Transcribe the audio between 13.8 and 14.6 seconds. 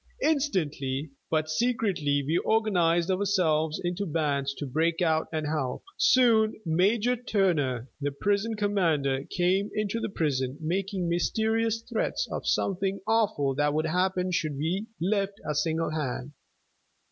happen should